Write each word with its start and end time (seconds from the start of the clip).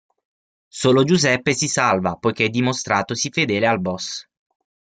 Solo 0.73 1.03
Giuseppe 1.03 1.53
si 1.53 1.67
salva, 1.67 2.15
poiché 2.17 2.49
dimostratosi 2.49 3.29
fedele 3.29 3.67
al 3.67 3.79
boss. 3.79 4.25